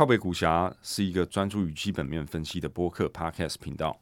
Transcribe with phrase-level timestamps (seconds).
[0.00, 4.00] 靠北股侠是一个专注于基本面分析的播客 Podcast 频道，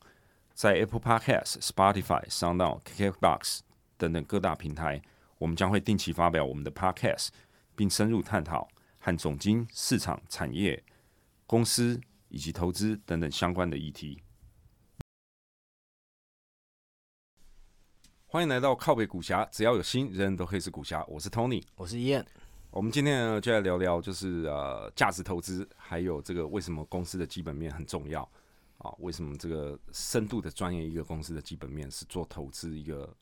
[0.54, 3.62] 在 Apple Podcast、Spotify、SoundOn、KKBox
[3.96, 5.02] 等等各大平台，
[5.38, 7.30] 我们将会定期发表我们的 Podcast，
[7.74, 8.68] 并深入探讨
[9.00, 10.80] 和总经、市场、产业、
[11.48, 14.22] 公司以及投资等等相关的议题。
[18.26, 21.04] 欢迎来到靠北股侠，只要有心，人人都可以是股侠。
[21.08, 22.24] 我是 Tony，我是燕。
[22.78, 28.22] 我们今天呢，就来聊聊，就是呃，价值投资，还有这个为什么公司的基本面很重要
[28.76, 28.94] 啊？
[29.00, 33.12] 为什么这个深度的专业一个公司的基本面是做投资一个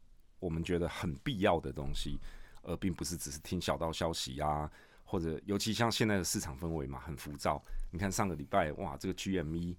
[0.40, 2.18] 我们觉得很必要的东西，
[2.64, 4.70] 而并不是只是听小道消息啊，
[5.06, 7.62] 或者尤其像现在的市场氛围嘛，很浮躁。
[7.90, 9.74] 你看上个礼拜哇，这个 GME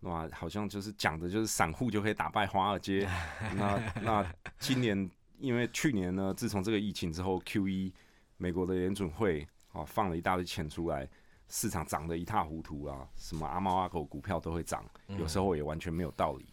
[0.00, 3.08] 哇，好像就是讲的就是散户就可以打败华尔街。
[3.56, 7.92] 那那今年因为去年呢，自从这个疫情之后，QE。
[8.42, 11.08] 美国的联准会啊放了一大堆钱出来，
[11.48, 16.48] 市场涨得一塌糊涂啊，什么阿猫阿狗股票都会涨，有时候也完全没有道理。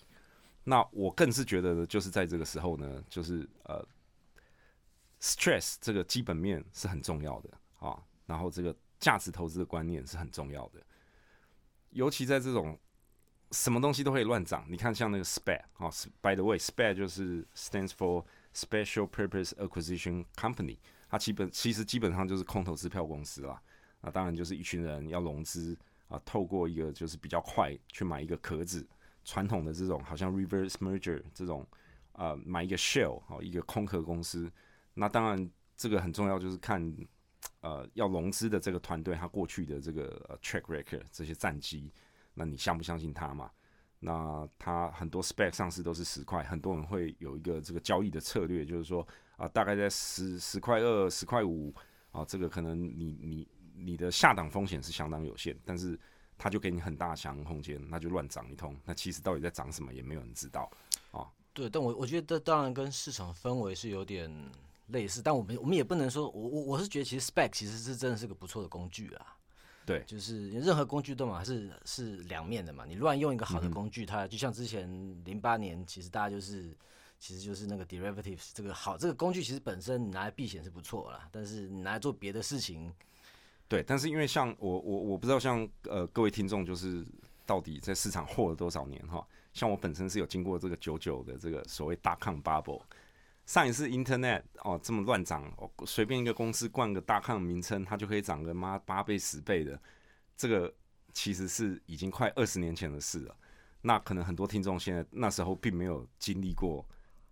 [0.64, 3.84] 那我更是觉得，就是在这个时候呢，就是呃
[5.20, 10.80] ，stress 这个基本面是很重要的啊，然后这个价值投资的观念是很重要的，
[11.90, 12.78] 尤其在这种
[13.50, 15.90] 什么东西都可以乱涨，你看像那个 SPAC 啊
[16.22, 20.78] ，by the way，SPAC 就是 stands for Special Purpose Acquisition Company。
[21.10, 23.60] 它基本其实基本上就是空头支票公司啦，
[24.00, 25.76] 那当然就是一群人要融资
[26.08, 28.88] 啊，透过一个就是比较快去买一个壳子，
[29.26, 31.68] 传统的这种好像 reverse merger 这种
[32.12, 34.52] 啊，买一个 shell 好一个空壳公司，
[34.94, 36.96] 那当然这个很重要，就是看
[37.62, 41.92] 呃要融资的这个团队他过去的这个呃 track record 这些战绩，
[42.36, 43.50] 那你相不相信他嘛？
[44.00, 49.08] 那他很多 spec 上市都是十块，很多人会有一个这个交易的策略，就是说。
[49.40, 51.74] 啊，大概在十十块二、十块五
[52.12, 55.98] 啊，这个可能你你你的下档风险是相当有限，但是
[56.38, 58.76] 它就给你很大想象空间，那就乱涨一通。
[58.84, 60.70] 那其实到底在涨什么，也没有人知道
[61.12, 61.26] 啊。
[61.54, 64.30] 对，但我我觉得这当然跟市场氛围是有点
[64.88, 69.38] 类似，但我们我们也不能说，我我我是觉得其实 spec 其实是真的是个不错的工具啊。
[69.86, 72.84] 对，就是任何工具都嘛，是是两面的嘛。
[72.86, 74.86] 你乱用一个好的工具，它就像之前
[75.24, 76.76] 零八年，其实大家就是。
[77.20, 82.90] 其实就是那个 derivatives 这个好，这个工具其实本身拿来避险是不错啦，但是你拿来做别的事情，
[83.68, 87.06] 对，但是因为像我我我不知道像呃各位听众就是
[87.46, 92.82] 到底在市场活了多少年哈，像我本身是有经过这个九九的这个所谓大抗 bubble，
[93.46, 95.54] 上一次 internet 哦这么乱涨，
[95.86, 99.78] 随便一个公司冠个大抗名称，它就可以涨个妈八倍十倍的，
[100.38, 100.74] 这个
[101.12, 103.36] 其实是已经快二十年前的事了，
[103.82, 106.86] 那可能很多听众现在那时候并没有经历过。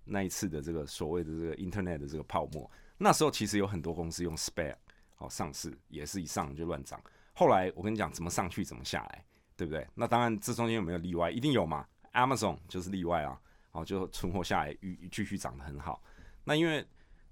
[0.08, 4.76] 那一次的这个所谓的这个 Internet 的这个泡沫，那时候其实有很多公司用 SPAC
[5.16, 7.02] 好上市，也是一上就乱涨。
[7.34, 9.26] 后来我跟你讲，怎么上去怎么下来，
[9.56, 9.88] 对不对？
[9.94, 11.30] 那当然这中间有没有例外？
[11.30, 11.88] 一定有嘛。
[12.14, 16.02] Amazon 就是例外啊，好就存活下来，继继续涨得很好。
[16.44, 16.84] 那因为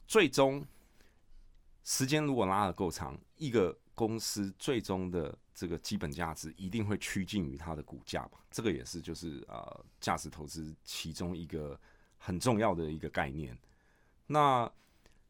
[0.06, 0.64] 最终
[1.84, 8.40] 时间如果拉得够长，一个公司最终的这个基本价值一定会趋近于它的股价嘛。
[8.52, 11.80] 这个也是就是呃价值投资其中一个。
[12.26, 13.56] 很重要的一个概念。
[14.26, 14.70] 那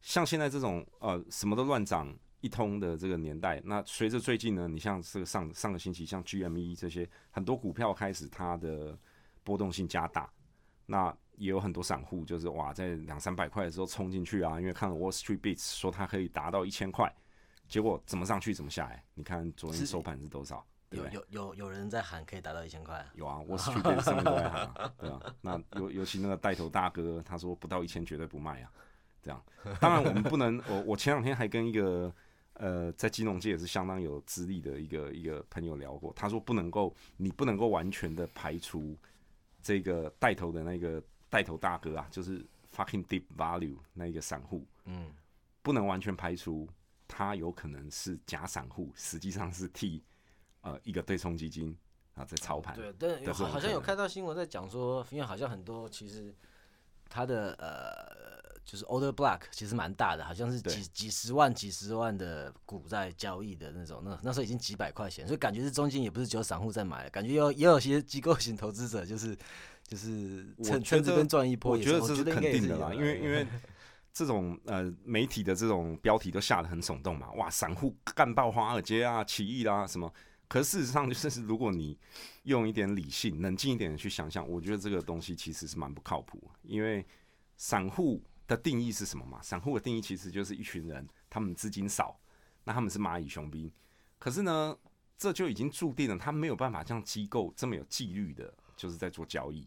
[0.00, 8.98] 像现在这种呃什么都乱涨一通的这个年代，那随着最近呢，你像这个上上个星期像 GME 这些很多股票开始它的
[9.44, 10.32] 波动性加大，
[10.86, 17.14] 那也有很多散户就是哇在两三百块的时候冲进去啊，因为看了 Wall Street Beats 说它可以达到一千块，
[17.68, 19.04] 结果怎么上去怎么下来？
[19.12, 20.64] 你看昨天收盘是多少？
[20.90, 28.70] 有有有有人在喊可以达到一千块，有啊，我是去跟上面都在喊，对啊，那尤尤其那个带头大哥，他说不到一千绝对不卖啊，
[29.20, 29.42] 这样。
[29.80, 32.12] 当然我们不能，我我前两天还跟一个
[32.54, 38.96] 呃在金融界也是相当有资历的一个一个朋友聊过，他说不能够，你不能够完全的排除
[39.60, 45.10] 这个带头的那个带头大哥啊，就是 fucking deep value 那一个散户，嗯，
[45.62, 46.68] 不能完全排除
[47.08, 50.00] 他有可能是假散户，实际上是替。
[50.66, 51.72] 呃，一个对冲基金
[52.16, 52.74] 啊，在操盘。
[52.74, 56.34] 对，但好好像有看到新闻在讲说，因为好像很多其实
[57.08, 64.02] 他的呃，就是 Order Block 其实蛮大的，好像是几几十万、几十万的股在交易的那种。
[64.04, 69.38] 那那时候已经几百块钱，所以感觉是中间也不是只有散户在买，感觉有也有些机构型投资者，就是
[69.86, 71.70] 就是趁趁这边赚一波。
[71.70, 73.46] 我觉得这是肯定的啦，因为因为
[74.12, 80.12] 这种呃媒体的这种标题都下的很耸动嘛，哇，散户干爆华尔街啊，起义啦什么。
[80.48, 81.98] 可事实上，就是如果你
[82.44, 86.50] 用一点理性、冷静一点的去想想，我觉得这个东西其实是蛮不靠谱。
[86.62, 87.04] 因为
[87.56, 89.42] 散户的定义是什么嘛？
[89.42, 92.18] 散户的定义其实就是一群人，他们资金少，
[92.64, 93.70] 那他们是蚂蚁雄兵。
[94.18, 94.76] 可是呢，
[95.18, 99.66] 这就已经注定了他没有办法像机构这么有纪律的，就是在做交易。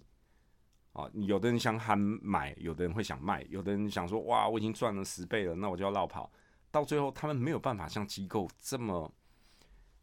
[0.93, 6.31] 啊，有的人想喊买，有的人会想卖，有的人想说哇，我已经赚了十倍了，那我就要绕跑。
[6.71, 9.11] 到最后，他们没有办法像机构这么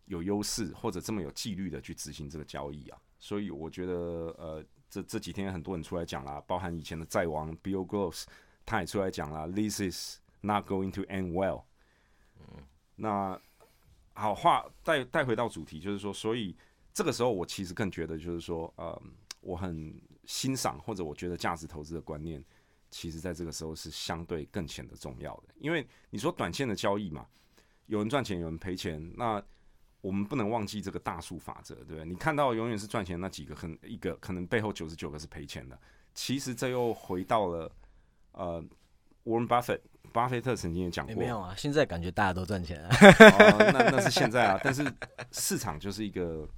[0.06, 2.98] 有优势或者这么有纪律的去执行这个交易啊。
[3.18, 3.92] 所以我觉得，
[4.38, 8.24] 呃，这这几天很多人出来讲啦，包含以前的债王 Bill Gross，
[8.64, 11.64] 他也出来讲啦，This is not going to end well。
[12.38, 12.62] 嗯，
[12.94, 13.40] 那
[14.12, 16.54] 好话带带回到主题，就是说，所以
[16.92, 19.02] 这个时候我其实更觉得，就是说，呃，
[19.40, 22.44] 我很欣赏或者我觉得价值投资的观念，
[22.90, 27.26] 其实在这个时候是相对更显得重要的，因为你说短线的交易嘛，
[27.86, 29.42] 有人赚钱，有人赔钱，那。
[30.00, 32.04] 我们不能忘记这个大数法则，对不对？
[32.04, 35.78] 你看到永远是赚钱那几个，可能一个可能背后九十九个是赔钱的。
[36.14, 37.70] 其实这又回到了
[38.32, 38.64] 呃
[39.24, 39.80] ，Warren Buffett，
[40.12, 41.54] 巴菲特曾经也讲过，没有啊？
[41.56, 42.96] 现在感觉大家都赚钱啊。
[43.72, 44.84] 那那是现在啊，但是
[45.32, 46.48] 市场就是一个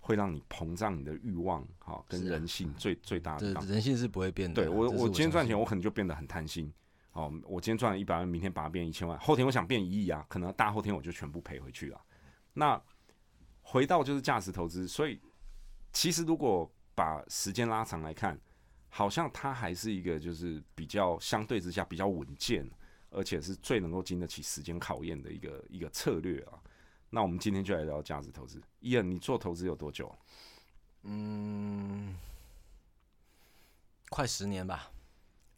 [0.00, 3.52] 会让你膨胀你的欲望，哈，跟人性最最大的。
[3.66, 4.54] 人性是不会变的。
[4.54, 6.72] 对我，我今天赚钱，我可能就变得很贪心。
[7.12, 12.00] 哦，我今天赚了一百万，明天把它变一千万，后天我想变一亿啊，可能大后天我就全部赔回去了。
[12.54, 12.80] 那
[13.60, 15.20] 回到就是价值投资，所以
[15.92, 18.40] 其实如果把时间拉长来看，
[18.88, 22.64] 好像它还是一个就是比较相对之下比较稳健，
[23.10, 26.62] 而且是最能够经得起时间考验的一个一个策略啊。
[27.10, 28.62] 那我们今天就来聊价值投资。
[28.80, 30.16] 伊恩，你做投资有多久？
[31.02, 32.16] 嗯，
[34.08, 34.90] 快十年吧。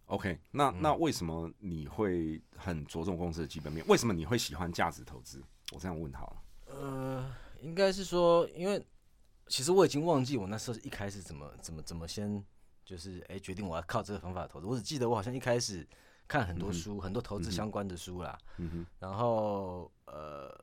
[0.06, 3.87] OK，那那为什么你会很着重公司的基本面？
[3.88, 5.43] 为什么你会喜欢价值投资？
[5.72, 6.43] 我这样问好了。
[6.81, 7.37] 呃。
[7.62, 8.81] 应该是说，因为
[9.49, 12.44] 其实我已经忘记我那时候一开始怎么怎么怎么先
[12.84, 14.67] 就是哎决定我要靠这个方法投资。
[14.67, 15.84] 我只记得我好像一开始
[16.28, 18.38] 看很多书，很多投资相关的书啦。
[18.58, 18.87] 嗯哼。
[19.00, 20.55] 然后呃，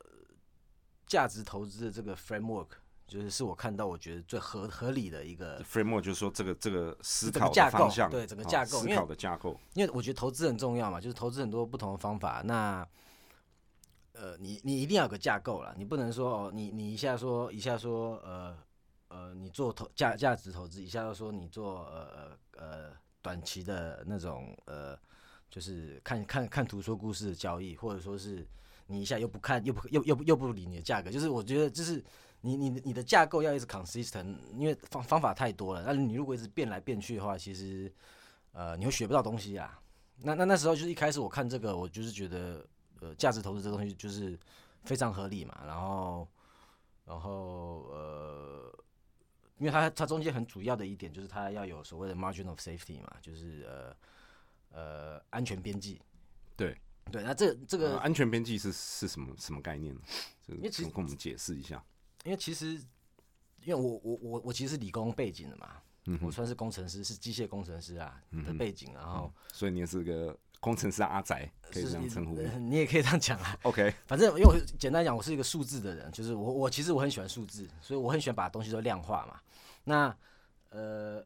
[1.04, 2.68] 价值投资的这个 framework
[3.06, 9.58] 就是是我看到我觉得最合合理的一个 framework，就是说这个这个思考架构，向，对整个架构，思考的架构。
[9.74, 12.40] 因为我觉得投资很重要嘛，就是投资很多不同的方法。
[12.44, 12.86] 那
[14.16, 18.56] 呃，你你一定要有个架构了，你不能说哦，你你一下说一下说呃
[19.08, 22.90] 呃，你做投价价值投资，一下又说你做呃呃呃
[23.20, 24.96] 短期的那种呃，
[25.50, 28.46] 就是看看看图说故事的交易，或者说是
[28.86, 32.00] 你一下又不看又不又又又不理你的价格，就是我觉得就是
[32.40, 37.92] 你你你的架构要一直 consistent，因为方方法太多了，那你如果一直变来变去的话，其实
[38.52, 39.80] 呃你会学不到东西啊。
[40.18, 42.64] 那那那时候就是一开始我看这个，我就是觉得。
[43.04, 44.38] 呃，价值投资这东西就是
[44.84, 46.26] 非常合理嘛，然后，
[47.04, 48.84] 然后呃，
[49.58, 53.96] 因为它它中间很主要的一点就是它要有所谓的 margin of safety 嘛，就是呃
[54.70, 56.00] 呃安全边际。
[56.56, 56.74] 对
[57.12, 60.00] 对，那这这个安全边际是是什么什么概念呢？
[60.46, 61.84] 因为其实跟我们解释一下。
[62.24, 62.72] 因为其实
[63.64, 65.82] 因为我我我我其实是理工背景的嘛，
[66.22, 70.34] 我算是工程师，是机械工程师啊的背景，然后所以你也是个。
[70.64, 73.54] 工程师阿宅可以这样称呼，你也可以这样讲啊。
[73.64, 79.38] OK， 反正因为我简单讲，我是一个数字的人，就是我我其实我很喜欢数字，所以我很喜欢把东西都量化嘛。
[79.84, 80.16] 那
[80.70, 81.22] 呃，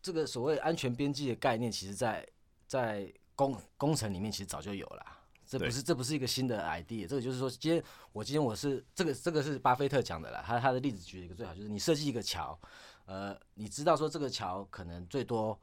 [0.00, 2.24] 这个所谓安全边际的概念，其实在
[2.68, 5.04] 在工工程里面其实早就有了，
[5.44, 7.08] 这不是这不是一个新的 idea。
[7.08, 7.82] 这个就是说，今天
[8.12, 12.56] 我今天我是这个这个是巴菲特讲的啦，他他的例子举了一个最好，就是你设计一个桥，
[13.06, 15.58] 呃，你知道说这个桥可能最多。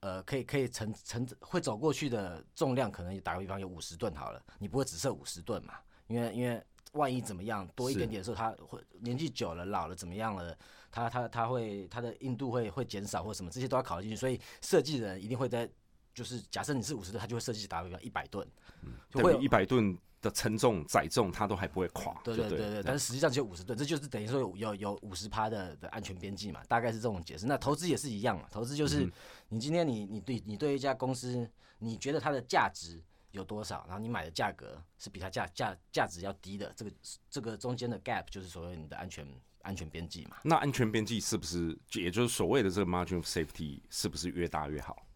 [0.00, 5.74] 呃，可以可以承承会走过去的重量，可能打个比方有五十吨好了，你不会只设五十吨嘛？
[6.06, 6.62] 因为因为
[6.92, 10.56] 万一怎么样多一点点的时候，它会年纪久了老了怎么样了？
[10.90, 14.16] 它它它会它的硬度会会减少或什么，这些都要考虑进去。
[14.16, 15.68] 所以设计人一定会在，
[16.14, 18.46] 就是假设你是五十吨，他就会设计打个比方一百吨，
[18.82, 19.96] 嗯，会一百吨。
[20.26, 22.20] 的承重载重，它都还不会垮。
[22.24, 27.46] 对对对对，但是实际上只有五十吨，这就是等于说有有五十趴的的安全边际嘛，大概是这种解释。
[27.46, 29.10] 那投资也是一样嘛，投资就是
[29.48, 36.92] 你今天你你对你对一家公司，你觉得它的价值有多少，然后你买的价格是比它价价价值要低的，这个
[37.30, 39.26] 这个中间的 gap 就是所谓你的安全
[39.62, 40.36] 安全边际嘛。
[40.42, 45.06] 那安全边际是不是也就是所谓的这个 margin of safety 是不是越大越好？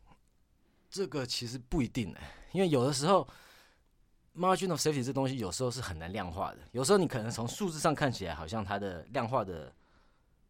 [0.89, 3.29] 这个其实不一定哎，因为有的时候。
[4.33, 9.73] Margin of safety 这东西有时候是很难量化的，有时候你可能从数字上看起来好像它的量化的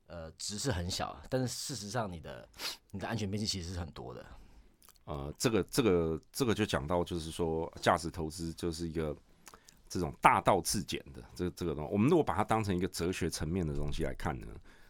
[0.07, 2.47] 呃值是很小，但是事实上你的
[2.93, 4.25] 你的安全边际其实是很多的。
[5.05, 9.17] 呃，这个这个这个就讲到就是说价值投资就是一个
[9.89, 14.47] 这种大道至简的这这个东西，我们如果把它当成一个哲学层面的东西来看呢，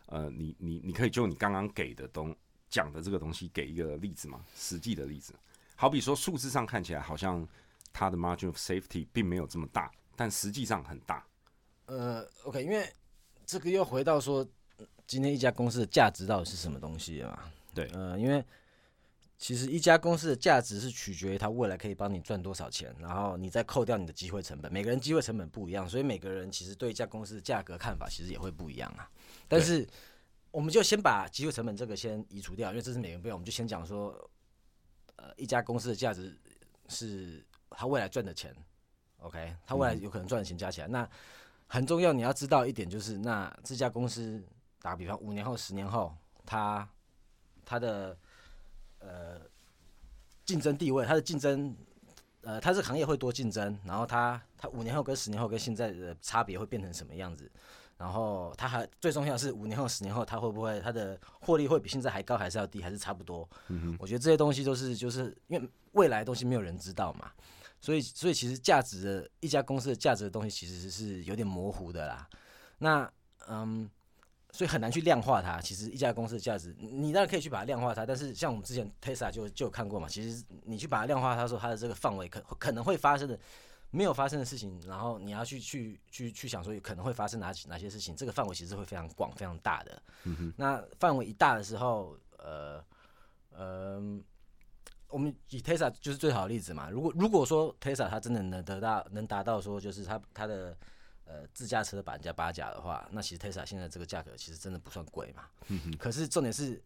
[0.06, 2.36] 呃，你你你可以就你刚刚给的东
[2.68, 4.44] 讲的这个东西给一个例子吗？
[4.56, 5.32] 实际的例子，
[5.76, 7.46] 好比说数字上看起来好像。
[7.92, 11.26] 它的 margin of safety 并没有这么大，但实际上很大。
[11.86, 12.88] 呃，OK，因为
[13.44, 14.46] 这个又回到说，
[15.06, 17.52] 今天一家公司的价值到底是什么东西啊？
[17.74, 18.44] 对，呃，因为
[19.38, 24.72] 其实一家公司的价值是取决于它未来可以帮你赚多少钱，然后你再扣掉你的机会成本。
[24.72, 29.10] 每个人机会成本不一样，所以每个人其实对一家公司的价格看法其实也会不一样啊。
[29.48, 29.86] 但是
[30.50, 33.36] 我们就先把机会成本这个先移除掉，因为这是每个人不一样。
[33.36, 34.30] 我们就先讲说，
[35.16, 36.36] 呃，一家公司的价值
[36.88, 38.54] 是它未来赚的钱
[39.18, 41.08] ，OK，他未来有可能赚的钱加起来，那
[41.66, 42.12] 很重要。
[42.12, 44.42] 你要知道一点就是，那这家公司
[44.82, 46.88] 打个比方，五年后、十年后，它
[47.64, 48.16] 它的
[48.98, 49.40] 呃
[50.44, 51.74] 竞争地位，它的竞争
[52.42, 57.50] 呃，它这个行业会多竞争，然后它它五年后跟十年后跟现在的差别会变成什么样子？
[57.96, 63.46] 然后它还最重要是五年后、十年后，它会不会它的获利会比现在还高，还是要低，还是差不多？
[63.68, 67.30] 嗯我觉得这些东西都是就是因为未来的东西没有人知道嘛，
[67.80, 72.28] 所以所以其实价值的一家公司的价值的东西其实是有点模糊的啦。
[72.78, 73.10] 那
[73.48, 73.88] 嗯，
[74.52, 75.60] 所以很难去量化它。
[75.60, 83.38] 其实一家公司的价值，你当然可以去把它量化它，但是像我们之前 Tesla 就就有看过嘛，其实你去把它量化，它说它的这个范围可可能会发生的。
[83.92, 90.00] 没有发生的事情，然后你要去去去去想说可能会发生哪哪些事情，这个范围其实会非常广、非常大的。
[90.22, 92.80] 嗯那范围一大的时候，呃
[93.50, 94.00] 呃，
[95.10, 96.88] 我们以 Tesla 就是最好的例子嘛。
[96.90, 100.76] 如果如果说 Tesla 它真的能得到能达到说就是它它的
[101.24, 105.44] 呃自驾车的百分之八甲的话，那其实 Tesla 现在这个价格其实真的不算贵嘛。
[105.98, 106.82] 可是重点是，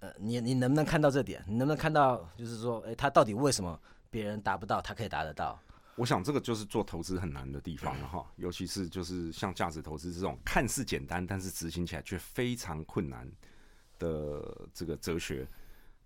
[0.00, 1.42] 呃，你你能不能看到这点？
[1.46, 3.80] 你能不能看到就是说，哎，它到底为什么
[4.10, 5.60] 别人达不到，它可以达得到？
[5.96, 13.28] 我想这个就是做投资很难的地方了哈，尤其是就是像价值投资这种看似简单，但是执行起来却非常困难
[13.98, 15.44] 的这个哲学，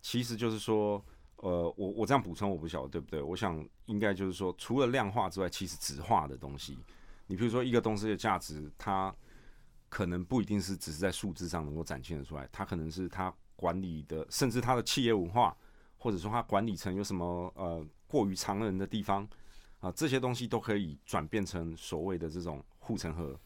[0.02, 1.02] 其实就是说，
[1.36, 3.22] 呃，我我这样补充，我不晓得对不对？
[3.22, 6.76] 我想应该就是说，除了量化之外，其实质化的东西，
[7.26, 9.14] 你比如说一个东西的价值，它
[9.88, 15.56] 可能不一定是只是在数字上能够展现的出来，它可能是它管理的，甚至它的企业文化，
[15.96, 19.26] 或者说它管理层有什么呃过于常人的地方。
[19.80, 23.36] 啊，这些东西都可以转变成所谓的这种护城河，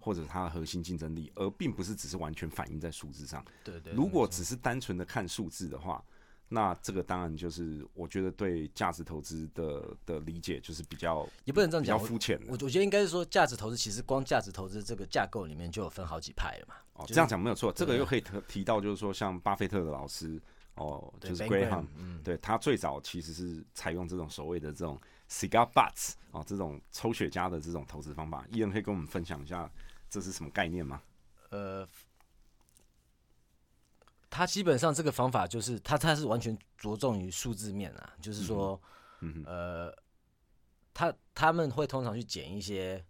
[0.00, 3.44] 或者它的核心竞争力，而并不是只是完全反映在数字上。
[3.62, 3.92] 对对。
[3.92, 6.02] 如果只是单纯的看数字的话，
[6.48, 12.40] 那这个当然就是我觉得对价值投资的的理解就是比较也不能这样讲，比较肤浅。
[12.48, 16.74] 我我觉得应该是说，价值投资其实光价值投资这个架构里面就有分好几派了嘛。
[16.94, 17.70] 哦，这样讲没有错。
[17.70, 20.40] 这个又可以提提到，就是说像巴菲特的老师
[20.76, 25.00] 哦，就是 Graham，嗯，对他最早其实是采用这种所谓的这种。
[25.32, 29.70] Cigar butts 哦，这种抽雪茄的这种投资方法，艺人可以跟我们分享一下
[30.10, 31.00] 这是什么概念吗？
[31.50, 31.88] 呃，
[34.28, 38.78] 他基本上这个方法就是他他是完全着重于数字面啊，就是说，
[39.46, 39.90] 呃，
[40.92, 43.02] 他他们会通常去捡一些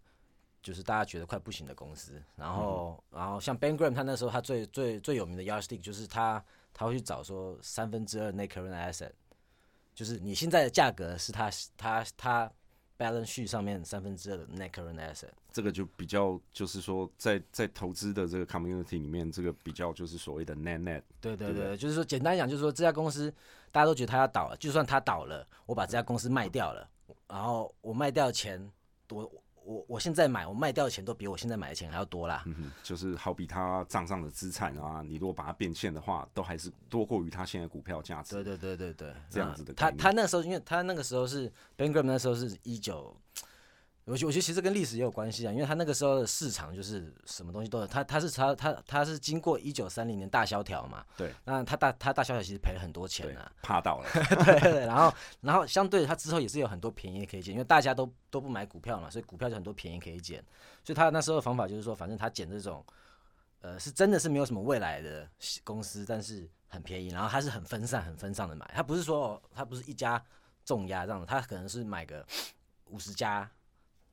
[0.61, 6.43] 就是大家觉得快不行的公司，然后然后像 Ben Graham 他那时候他最最最有名的 yardstick 就是他
[6.73, 9.11] 他会去找说三分之二 net current asset。
[9.93, 12.51] 就是你现在的价格是它它它
[13.01, 21.01] balance sheet 上面三分之二的 net current asset，这个就比较就是说在在投资的这个 community 里面，这个比较就是所谓的 net net。
[21.19, 23.33] 对对对，就是说简单讲，就是说这家公司
[23.71, 26.87] 大家都觉得它要倒了，就算它倒了，我把这家公司卖掉了，
[27.27, 28.71] 然后我卖掉钱
[29.07, 29.31] 多。
[29.63, 32.43] 我我现在买，我卖掉的钱都比我现在买的钱还要多啦。
[32.45, 38.35] 嗯哼，就是好比他账上的资产啊，你如果把它变现的话，都还是多过于他现在股票价值。
[38.35, 39.73] 对对对对对，这样子的。
[39.73, 43.15] 他他那时候，因为他那个时候是 Graham 那时候是一九。
[44.05, 54.09] 我觉我觉得其实跟历史也有关系啊，因为他那个时候的市场就是什么东西都有，他他是他他他是经过一九三零年大萧条嘛，对，那他大他大萧条其实赔了很多钱啊，怕到了，
[54.43, 60.43] 对对，然后然后相对他之后也是有很多便宜可以捡，因为大家都都不买股票嘛，所以股票就很多便宜可以捡，
[60.83, 62.83] 所以他那时候的方法就是说，反正他捡这种，
[63.61, 65.29] 呃，是真的是没有什么未来的
[65.63, 70.21] 公司，但是很便宜，然后他是很分散很分散的买，他不是说他不是一家
[70.65, 72.25] 重压这样，他可能是买个
[72.85, 73.47] 五十家。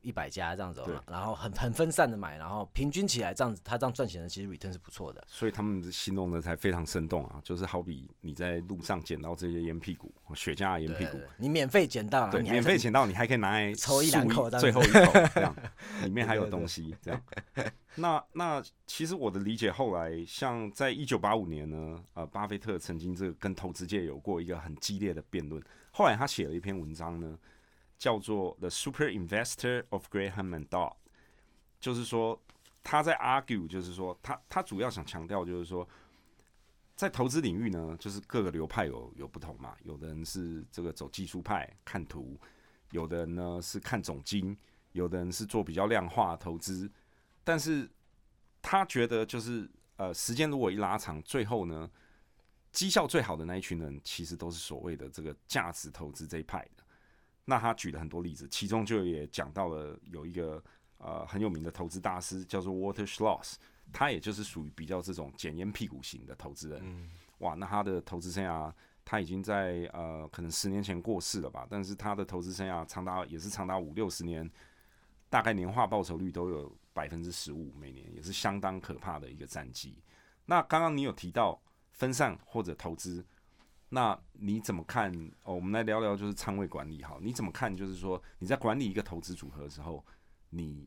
[0.08, 5.22] 一百家这样子嘛，然后很很分散的买，然后平均起来这样子，他这样赚钱的其实 return 是不错的。
[5.26, 15.54] 所以他们形容的才非常生动啊，就是好比你在路上捡到这些烟屁股、雪茄烟屁股，你免费捡到，对，免费捡到，你还可以拿来抽一两口，最后一口这样，
[16.04, 17.22] 里面还有东西这样。
[17.96, 27.38] 那那其实我的理解，后来像在一九八五年呢，呃，巴菲特曾经这个跟投资界有过一个很激烈的辩论，后来他写了一篇文章呢。
[27.98, 30.94] 叫做 The Super Investor of Graham and Dodd，
[31.80, 32.40] 就是说
[32.82, 35.86] 他在 argue，就是说他他主要想强调就是说，
[36.94, 42.38] 在投资领域呢，就是各个流派有有不同嘛，有的人是这个走技术派看图，
[42.92, 44.56] 有的人呢是看总金，
[44.92, 46.90] 有的人是做比较量化投资，
[47.42, 47.90] 但是
[48.62, 51.90] 他觉得就是呃，时间如果一拉长，最后呢，
[52.70, 56.84] 绩效最好的那一群人，其实都是所谓的这个价值投资这一派的。
[57.48, 60.62] 那他举了很多例子，其中就也讲到了有一个
[60.98, 63.54] 呃很有名的投资大师叫做 Walter Schloss，
[63.90, 66.82] 他也就是属于比较这种捡烟屁股型的投资人。
[66.84, 68.70] 嗯哇，那他的投资生涯。
[69.10, 74.46] 他已经在呃，可能十年前过世了吧，但是他的投资生涯长达也是长达五六十年，
[75.30, 80.02] 大概年化报酬率都有百分之十五每年，也是相当可怕的一个战绩。
[80.44, 81.58] 那刚刚你有提到
[81.92, 83.24] 分散或者投资，
[83.88, 85.12] 那你怎么看？
[85.44, 87.74] 哦，我们来聊聊就是仓位管理哈，你怎么看？
[87.74, 90.04] 就是说你在管理一个投资组合的时候，
[90.50, 90.86] 你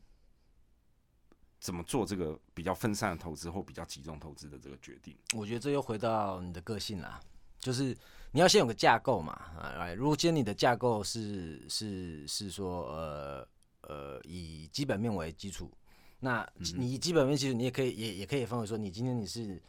[1.59, 5.15] 怎么做这个比较分散的投资或比较集中投资的这个决定？
[5.33, 7.19] 我觉得这又回到你的个性啦。
[7.59, 7.95] 就是
[8.31, 13.47] 你要先有个架构嘛，啊，如果今天你的架构是是是说呃
[13.81, 15.71] 呃以基本面为基础，
[16.19, 19.61] 那你基本面其实你也可以也也可以分为说，你今天你是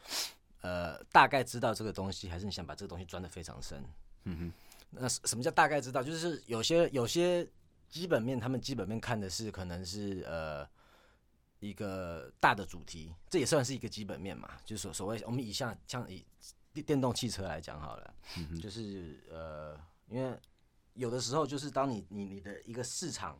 [0.62, 3.85] 呃大概知道这个东西，还是你想把这个东西钻的非常深？
[4.25, 4.52] 嗯哼，
[4.90, 6.02] 那什么叫大概知道？
[6.02, 7.47] 就是有些有些
[7.88, 10.66] 基本面，他们基本面看的是可能是呃
[11.61, 16.25] 一个大的主题，这也算是一个基本面嘛，就是所所谓我们以下像以。
[16.75, 18.14] 电电动汽车来讲好了，
[18.59, 19.78] 就是呃，
[20.09, 20.35] 因为
[20.95, 23.38] 有的时候就是当你你你的一个市场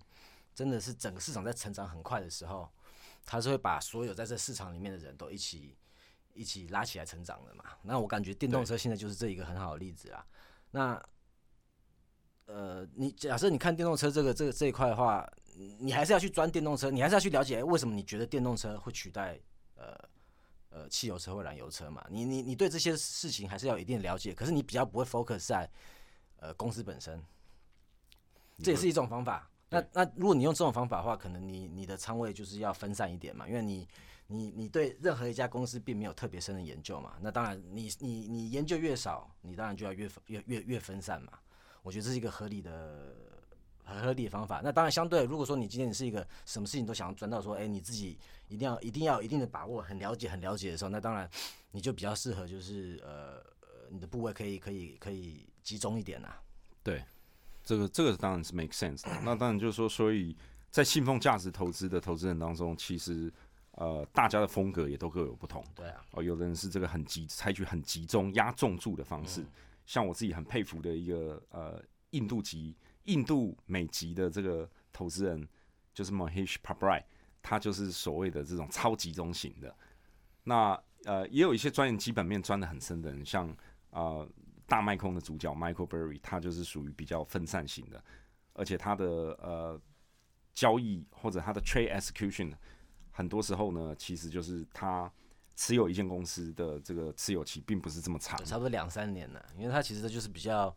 [0.55, 2.69] 真的是整个市场在成长很快的时候，
[3.25, 5.75] 它是会把所有在这市场里面的人都一起
[6.35, 7.65] 一起拉起来成长的嘛。
[7.83, 10.27] 那我感觉电动车现在就是这一个很好的例子啊。
[10.71, 11.03] 那
[12.47, 15.27] 呃，你假设你看电动车这个这个这一块的话，
[15.79, 19.39] 你还是要去钻电动车，你还是要去了解为什么你觉得电动车会取代
[19.77, 19.99] 呃。
[20.75, 25.71] 呃，汽油车或燃油车嘛，你你你对这些事情还是要有一定了解，可是你比较不会 focus 在
[26.39, 27.23] 呃公司本身，
[28.65, 29.51] 这也是一种方法。
[29.69, 33.87] 那那如果你用这种方法的话，可能你你的仓位就是要分散一点嘛，因为你
[34.33, 37.15] 你你对任何一家公司并没有特别深的研究嘛。
[37.21, 41.33] 那当然，你你你研究越少，你当然就要越越越越分散嘛。
[41.83, 43.15] 我觉得这是一个合理的。
[43.85, 44.61] 很合理的方法。
[44.63, 48.17] 那当然，相对如果说你今天你是一个什么事情都想要钻到说，哎，你自己
[48.47, 51.29] 一定要一定要一定的把握，很了解很了解的时候，那当然
[51.73, 56.33] 你就比较适合，就是呃呃，你的部位可以可以可以集中一点呐。
[56.85, 57.03] 对，
[57.65, 59.03] 这个这个当然是 make sense。
[59.25, 60.37] 那当然就是说，所以
[60.71, 63.33] 在信奉价值投资的投资人当中，其实
[63.73, 65.65] 呃大家的风格也都各有不同。
[65.75, 66.05] 对啊。
[66.13, 69.45] 哦，有的人是这个很集采取很集中压重注的方式，
[69.87, 72.77] 像我自己很佩服的一个呃印度籍。
[73.07, 75.49] 印度美籍的这个投资人
[75.93, 77.03] 就是 Mahesh Pabrai，
[77.43, 79.77] 他就是所谓的这种超集中型的。
[80.45, 83.53] 那呃，也有一些钻研基本面钻的很深的人，像
[83.91, 84.25] 呃
[84.69, 88.01] 大麦空的主角 Michael Berry，他就是属于比较分散型的，
[88.53, 89.05] 而且他的
[89.43, 89.81] 呃
[90.55, 92.55] 交易或者他的 trade execution，
[93.13, 95.09] 很多时候呢，其实就是他
[95.55, 100.75] 持有一间公司的这个持有期并不是这么长，差不多两三年了，因为他其实就是比较。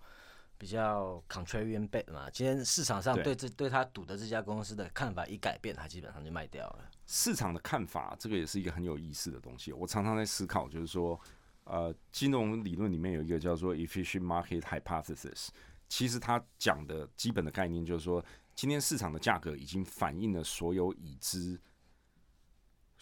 [0.58, 6.90] 比较 contrarian bet 嘛，今天市场上对这对他赌的这家公司的看法一改变，他基本上就卖掉了。
[7.06, 9.74] 市场的看法，这个也是一个很有意思的东西。
[9.74, 11.20] 我常常在思考，就是说，
[11.66, 15.50] 呃，金融理论里面有一个叫做 efficient market hypothesis，
[15.90, 18.24] 其实它讲的基本的概念就是说，
[18.56, 21.60] 今天市场的价格已经反映了所有已知、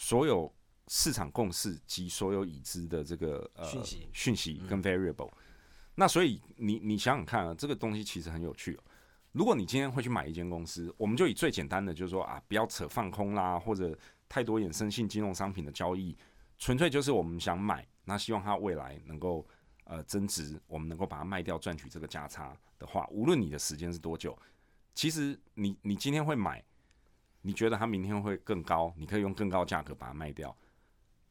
[0.04, 0.54] 所有
[0.90, 5.32] 市场共识及所有已知的这个呃讯息、讯息跟 variable。
[5.96, 8.78] 那所以你你想想看啊，这个东西其实很有趣。
[9.32, 16.18] 如果你今天会去买一间公司，我们就以最简单的，就是说啊，不要扯放空啦，或者太多衍生性金融商品的交易，
[16.58, 19.48] 纯粹就是我们想买，那希望它未来能够
[19.86, 24.38] 呃增值，我们能够把它卖掉赚取这个价差的话，无论你的时间是多久，
[24.94, 26.62] 其实你你今天会买，
[27.44, 30.58] 你觉得它明天会更高，你可以用更高价格把它卖掉。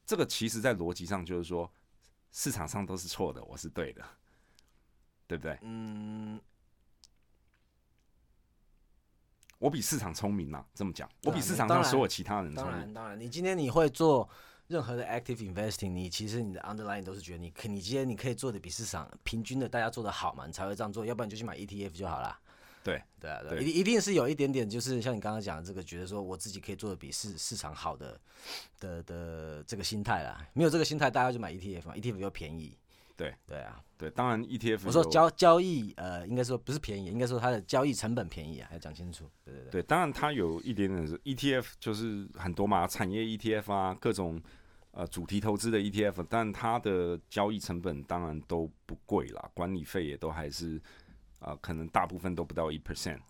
[0.06, 1.68] 这个其实在逻辑上就是说，
[2.30, 4.04] 市场上都是错的，我是对的。
[5.24, 5.58] 对不对？
[5.62, 6.38] 嗯，
[9.56, 12.72] 我比市场聪明呐，这么讲，我比市场上所有其他人聪明。
[12.72, 14.28] 当然，当然，你今天你会做
[14.66, 22.38] 任何的 active investing，你其实你的 underlying 都是觉得你可，你今天你可以做的比市场平均的大家做的好嘛，你才会这样做，要不然你就去买 ETF 就好了。
[22.84, 28.20] 对，对啊，对，一一定是有一点点，就是像你刚刚讲的这个，觉得说我自己可以做的比市市场好的
[28.80, 30.46] 的的这个心态啦。
[30.52, 32.76] 没有这个心态，大家就买 ETF 嘛，ETF 又便宜。
[33.14, 39.30] 对对啊，对，当然 ETF，我说交交易，呃，应该说不是便宜，应该说它的交易成本便宜啊，要讲清楚。
[39.44, 44.42] 对对对，对，当然它有一点点是 ETF，就是很多嘛，产业 ETF 啊，各种
[44.92, 50.80] 呃主题投资的 ETF，但它的交易成本当然都不贵啦，管理费也都还是
[51.42, 53.20] 啊，可能大部分都不到一 percent。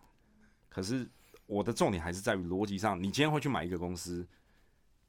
[0.69, 1.09] 可是
[1.45, 4.25] 我的重点还是在于逻辑上，你今天会去买一个公司，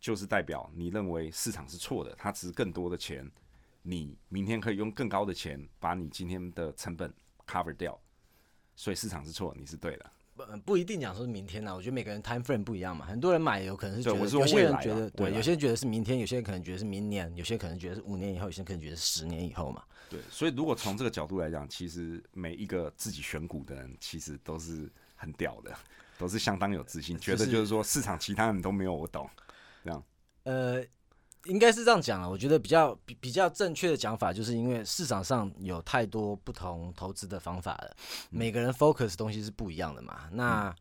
[0.01, 3.31] 就是代表你认为市场是错的，它值更多的钱，
[3.83, 7.13] 你明天可以用更高的钱把你今天的成本
[7.47, 7.99] cover 掉，
[8.75, 10.11] 所以市场是错，你是对的。
[10.35, 13.07] 不不一定讲说是明天呢，我觉得每个人 time frame 不一样嘛。
[13.07, 19.83] 很多人买有可能是觉得，有些人觉得对，有些人觉得是明天，有些人可能觉得是明年，有些人可能觉得是五年以后，有些人可能觉得是十年以后嘛。
[20.11, 25.73] 对，所以如果从这个角度来讲，其实每一个自己选股的人，其实都是很屌的，
[26.19, 29.29] 都是相当有自信，觉得就是说市场其他人都没有我懂，
[29.85, 30.05] 这样。
[30.43, 30.85] 呃，
[31.45, 32.29] 应该是这样讲了。
[32.29, 37.97] 我觉得比较比比较正确的讲法，就是因为市场上有太多不同投资的方法了，
[38.31, 40.29] 每个人 focus 东西是不一样的嘛。
[40.33, 40.75] 那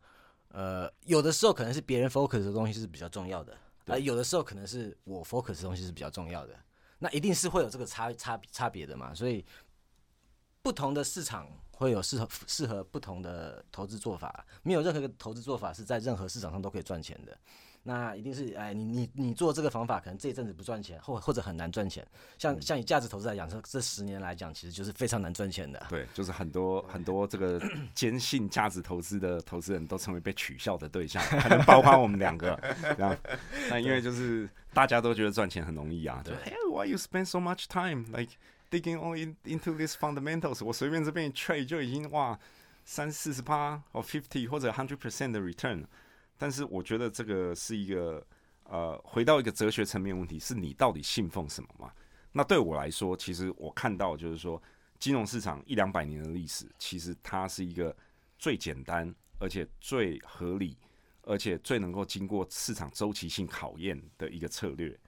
[0.48, 6.54] 呃，有的时候可能是别人 focus 的东西是比较重要的，呃，有的时候可能是我 focus 的东西是比较重要的。
[6.98, 9.12] 那一定是会有这个差差差别的嘛。
[9.12, 9.44] 所以
[10.62, 17.36] 不同的市场会有适合适合不同的投资做法，没有任何一个投资做法是在任何市场上都可以赚钱的。
[17.86, 22.04] 那一定是哎，你你你做这个方法，可能这一阵子不赚钱，或或者很难赚钱。
[22.38, 25.86] 像像以价值投资来讲，这这十年来讲，其实就是非常难赚钱的。
[25.90, 27.60] 对，就是很多很多这个
[27.94, 32.58] 坚信价值投资的投资人都成为被取笑的对象，可能包括我们两个。
[32.96, 33.14] 这样，
[33.68, 38.32] 那因为就是大家都觉得赚钱很容易啊，对 Hey, why you spend so much time like
[38.70, 40.64] digging all in, into these fundamentals？
[40.64, 42.38] 我随便这边一 trade 就已经哇
[42.86, 45.84] 三四十趴或 fifty 或者 hundred percent 的 return。
[46.36, 48.24] 但是我觉得这个是一个
[48.64, 51.92] 呃，回到一个哲学层面问题，是你到底信奉什么嘛？
[52.32, 54.60] 那对我来说，其实我看到就是说，
[54.98, 57.94] 金融市场一两百年的历史，其实它是一个
[58.38, 60.76] 最简单，而且最合理，
[61.22, 64.98] 而且最能够经过市场周期性考验的一个策略。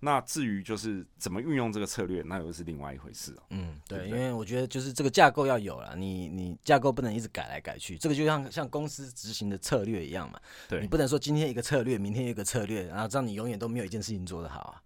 [0.00, 3.42] 那至于就是怎么运用这个策略，那又是另外一回事哦。
[3.50, 14.82] 嗯，对，因为我觉得就是这个架构要有了，你你架构不能一直改来改去，这个就像像公司执行的策略一样嘛，对你不能说今天一个策略，明天一个策略，然后这样你永远都没有一件事情做得好啊。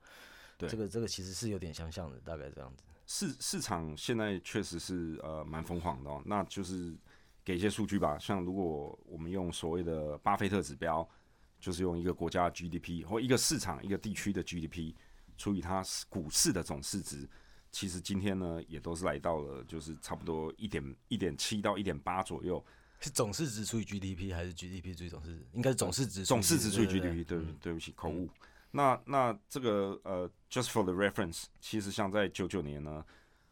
[0.56, 2.82] 对这个这个其实是有点相像的，大概这样子。
[3.06, 6.94] 市市场现在确实是呃蛮疯狂的哦，那就是
[7.44, 11.06] 给一些数据吧，像如果我们用所谓的巴菲特指标，
[11.62, 14.92] 就是用一个国家的 GDP 或一个市场一个地区的 GDP
[15.38, 17.26] 除以它股市的总市值，
[17.70, 22.62] 其实今天呢也都是来到了就是差不多一点一点七到一点八左右，
[22.98, 25.46] 是总市值除以 GDP 还是 GDP 除以总市值？
[25.52, 28.28] 应该是总市值总市值除以 GDP，对嗯对不起，口误。
[28.72, 33.04] 那那这个呃，just for the reference，其实像在九九年呢，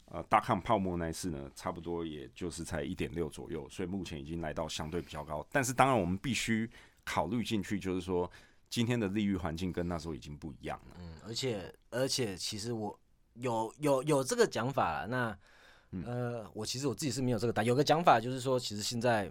[0.06, 5.46] 呃，大抗泡沫那一次呢，差不多也就是才一点六左右，所以目前已经来到相对比较高。
[5.52, 6.68] 但是当然我们必须
[7.04, 8.30] 考虑进去，就是说
[8.68, 10.96] 今天的利率环境跟那时候已经不一样了。
[11.00, 12.98] 嗯，而且而且其实我
[13.34, 15.38] 有有有这个讲法啦，那
[15.92, 19.30] 嗯呃，我其实我自己是没有这个答，有个讲法就是说，其实现在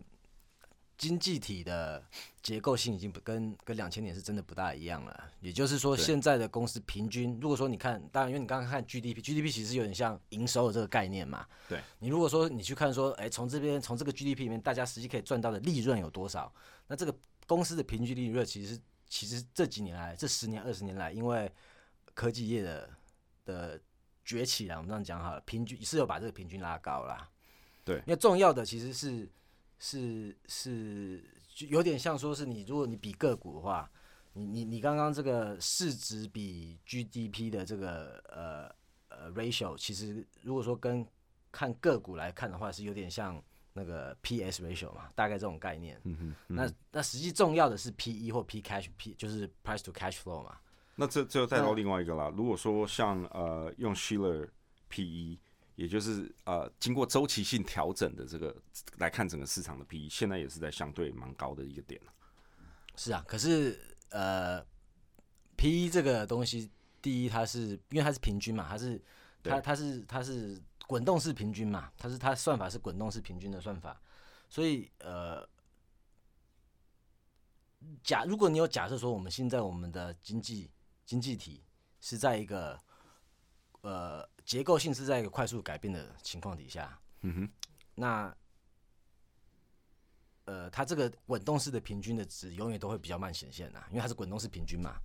[0.98, 2.04] 经济体的
[2.44, 5.24] 结构性已经不跟跟两千年是真的不大一样了。
[5.40, 11.48] 也就是说，现在的公司平均，如果说你看，当然因为你刚刚看 GDP，GDP 其实有点像营收的这个概念嘛。
[11.70, 11.80] 对。
[12.00, 16.54] 你如果说你去看说，哎，从这边从这个 GDP 里面，大家实际可以赚到的利润有多少？
[16.86, 17.16] 那这个
[17.50, 21.52] 公司的平均利润其实其实这几年来，这十年二十年来，因为
[22.14, 22.90] 科技业的
[23.44, 23.82] 的
[24.24, 27.28] 崛起啦，我们这样讲好了，平均是有把这个平均拉高啦。
[27.84, 29.28] 对因为重要的其实是
[29.80, 31.24] 是是，
[31.56, 33.90] 就有点像说是你，如果你比个股的话，
[34.34, 41.04] 你你你刚刚这个市值比 GDP 的这个呃呃 ratio，其实如果说跟
[41.52, 46.00] 看个股来看的话，是有点像那个 PS ratio 嘛，大概这种概念。
[46.04, 50.58] 嗯哼，嗯那那实际重要的是 PE 或 P cash P 就是 price to cash flow 嘛。
[50.96, 52.32] 那这这就带到另外一个啦。
[52.36, 54.50] 如果说像呃用 Schiller
[54.90, 55.38] PE，
[55.76, 58.54] 也就是呃经过周期性调整的这个
[58.98, 62.12] 来看整个市场的 PE，现在也是在相对蛮高的一个点了。
[62.98, 63.80] 是啊，可是
[64.10, 64.62] 呃
[65.56, 66.70] ，P E 这个东西，
[67.02, 69.02] 第一它是因为它是平均嘛，它是
[69.42, 74.02] 它对它是它是滚动式平均嘛，它是它算法是滚动式平均的算法，
[74.50, 75.48] 所以呃，
[78.04, 80.68] 假如果你有假设说我们现在我们的经济
[81.06, 81.64] 经济体
[82.02, 82.76] 是在一个
[83.82, 87.50] 呃结构性是在一个快速改变的情况底下，嗯哼，
[87.94, 88.36] 那
[90.46, 95.00] 呃，它这个滚动式的平均的值永远都会比较慢显现呐，因为它是滚动式平均嘛。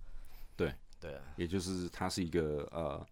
[0.57, 0.73] 对。
[0.99, 1.21] 对啊。
[1.37, 3.07] 也就是它是一个呃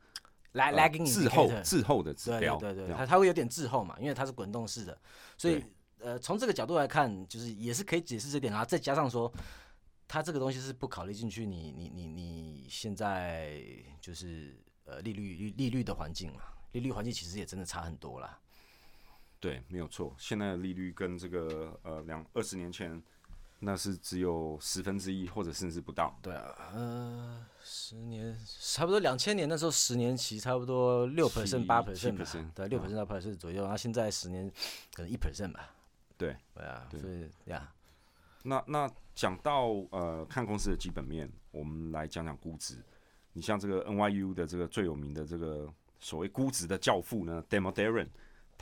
[0.53, 4.97] ，lag 呃 lagging 滞后滞后的指对标，对对对，它它会有点滞后嘛，因为它是滚动式的，
[5.37, 5.63] 所以
[5.99, 9.31] 呃，从这个角度来看，就是也是可以解释这点，然后再加上说，
[10.07, 13.63] 它这个东西是不考虑进去你你你你现在
[14.01, 16.41] 就是呃利率利利率的环境嘛，
[16.73, 18.39] 利率环境其实也真的差很多啦。
[19.39, 20.15] 对，没有错。
[20.17, 23.01] 现在的利率跟这个呃两二十年前
[23.65, 26.13] 那是只有十分之一，或者甚至不到。
[26.21, 34.51] 对啊，呃，十年差不多两千年那时候十年期差不多六 percent 八 percent 吧，对，六 percent 到八 percent 左右，然后现在十年
[34.93, 35.73] 可能一 percent 吧。
[36.17, 37.73] 对，对啊，所以呀，
[38.43, 42.75] 那那讲到呃看公司的基本面，我们来讲讲估值。
[43.31, 48.07] 你像这个 NYU 的这个最有名的这个所谓估值的教父呢，Demodaran。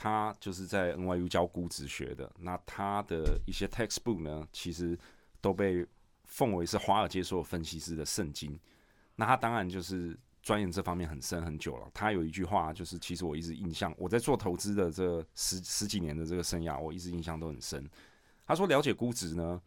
[0.02, 4.98] 他就是在 NYU 教估值学的，那他的一些 textbook 呢，其实
[5.40, 5.86] 都被
[6.24, 8.58] 奉为是华尔街所有分析师的圣经。
[9.14, 11.88] 那他当然就是钻研这方面很深很久了。
[11.94, 17.88] 他有一句话，就是其实我一直印象，我在做投资的这十十几年的这个生涯，我一直印象都很深。
[18.44, 19.62] 他说，了解估值呢，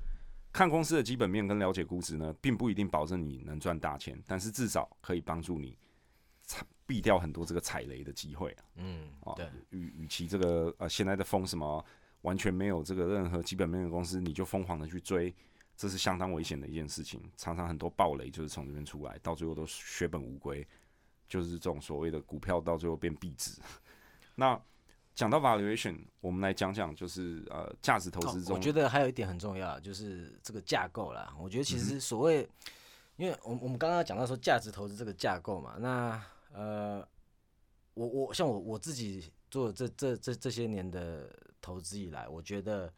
[0.51, 5.77] 看公司的基本面跟了解估值呢，并不一定保证你能赚大钱，但是至少可以帮助你。
[6.85, 11.83] 避掉很多这个踩雷的机会啊，嗯，啊，对，与与其这个呃现在的风什么
[12.21, 15.33] 完全没有这个任何基本面的公司，你就疯狂的去追，
[15.75, 17.21] 这是相当危险的一件事情。
[17.37, 20.65] 常常很多暴雷就是从这边出来，到最后都血本无归，
[21.27, 23.59] 就是这种所谓的股票到最后变壁纸。
[24.35, 24.59] 那
[25.15, 31.33] 讲到 valuation，我们来讲讲就是呃价值投资中，我觉得还有一点很重要，就是这个架构啦。
[31.39, 32.47] 我觉得其实所谓，
[33.15, 36.21] 因为我我们刚刚讲到说价值投资这个架构嘛，那
[36.55, 37.05] 呃，
[37.93, 41.29] 我我像我我自己做这这这这些年的
[41.61, 42.91] 投资以来，我觉得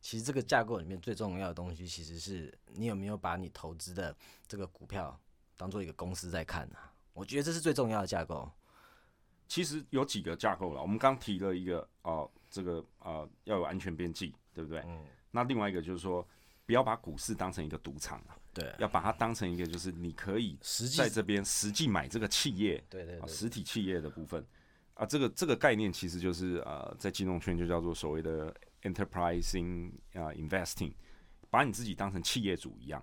[0.00, 5.20] 其实这个架构里面最重要的东西，其实是你有没有把你投资的这个股票
[5.56, 6.76] 当做一个公司在看呢？
[7.12, 8.48] 我觉得这是最重要的架构。
[9.48, 14.80] 其实有几个架构了，我们刚提了一个哦，这个呃要有安全边际，对不对？
[14.86, 15.04] 嗯。
[15.32, 16.24] 那另外一个就是说，
[16.64, 18.38] 不要把股市当成一个赌场啊。
[18.52, 20.58] 对，要把它当成一个，就是你可以
[20.96, 24.44] 在这边实际买这个企业，对对，实体企业的部分
[24.94, 30.92] 啊，这个这个概念其实就是呃，在金融圈就叫做所谓的 enterprising 啊 investing，
[31.48, 33.02] 把你自己当成企业主一样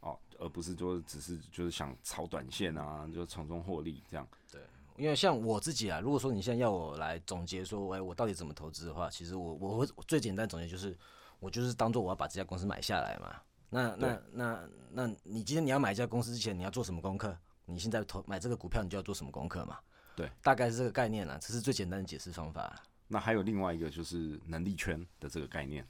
[0.00, 4.28] 哦，而不是说只是就是想炒短线啊，就从中获利这样。
[4.52, 4.60] 对，
[4.98, 10.96] 因为像我自己啊，如果说你现在要我来总结说，哎，我到底怎么投资的话，其实我我会最简单总结就是，
[11.40, 13.40] 我就是当做我要把这家公司买下来嘛。
[13.68, 17.36] 那那那那你今天你要买一家公司之前，你要做什么功课？
[17.64, 19.78] 你现在投买这个股票，你就要做什么功课嘛？
[20.14, 22.80] 对，大概是这个概念啦，这是最简单的解释方法。
[23.08, 25.86] 那还有另外一个就是能力圈的这个概念，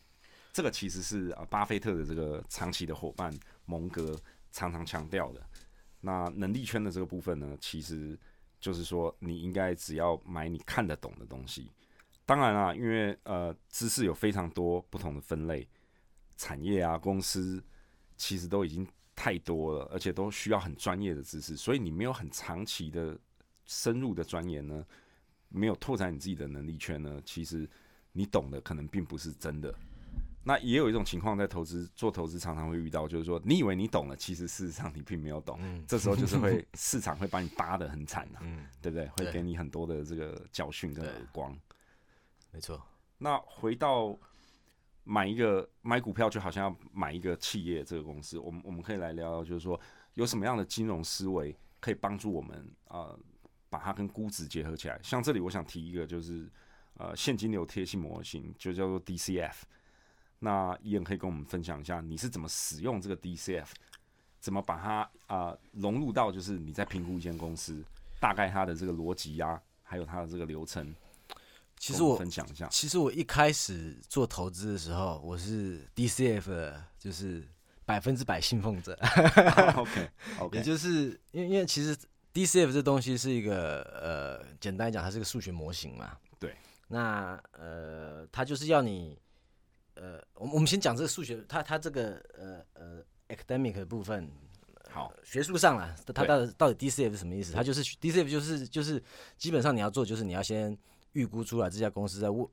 [0.52, 3.32] 这个其实是啊巴菲特的这个长期的伙伴
[3.66, 4.18] 蒙格
[4.52, 5.42] 常常强调的。
[6.00, 8.18] 那能力圈的这个部分呢，其实
[8.58, 11.70] 就是说你应该只要买你看得懂的东西。
[12.24, 15.68] 当然啦，因为呃知识有非常多不同的分类。
[16.36, 17.62] 产业啊，公司
[18.16, 23.18] 其实都已经太多了，而且都需要很专业的知识，所以你没有很长期的
[23.64, 24.84] 深入的钻研呢，
[25.48, 27.68] 没有拓展你自己的能力圈呢，其实
[28.12, 29.74] 你懂的可能并不是真的。
[30.44, 39.08] 那也有一种情况，在投资做投资常常会遇到，就是说你以为你懂了，其实事实上你并没有懂，这时候就是会 市场会把你扒的很惨嗯，对不对？
[39.16, 41.58] 会给你很多的这个教训跟耳光。
[42.52, 42.80] 没错。
[43.18, 44.16] 那回到。
[45.08, 49.80] 买一个买股票就好像要买一个企业这个公司，我们我们可以来聊聊，就是说
[50.14, 53.16] 有什么样的金融思维可以帮助我们啊，
[53.70, 54.98] 把它跟估值结合起来。
[55.04, 56.50] 像这里我想提一个，就是
[56.94, 59.62] 呃现金流贴息模型，就叫做 DCF。
[60.40, 63.68] 那伊恩可以跟我们分享一下，你是怎么使用这个 DCF，
[64.40, 67.80] 怎么把它啊融入到就是你在评估一间公司，
[68.20, 70.92] 大概它的这个逻辑呀，还有它的这个流程。
[71.78, 77.46] 其实我分享一下，其实我一开始做投资的时候，我是 DCF 的，就是
[77.84, 78.98] 百分之百信奉者。
[79.76, 81.96] OK，OK，也就是因为因为其实
[82.32, 86.16] DCF 这东西是一个呃，简单讲，它是个数学模型嘛。
[86.40, 86.56] 对。
[86.88, 89.18] 那呃，它就是要你
[89.94, 94.28] 呃，我们我们先讲这个数学，它它这个呃呃 academic 的部分，
[94.90, 97.52] 好，学术上了，它到底到底 DCF 是什么意思？
[97.52, 99.02] 它就是 DCF 就是就是
[99.36, 100.76] 基本上你要做，就是你要先。
[101.16, 102.46] 预估出来这家公司在预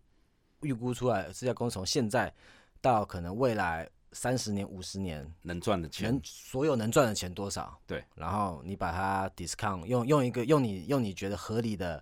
[0.70, 2.34] 预估出来这家公司从现在
[2.80, 7.78] 到可能未来三十年五十年能赚的钱，所有能赚的钱多少？
[7.86, 12.02] 对，然后你把它 discount 用用一个用你用你觉得合理的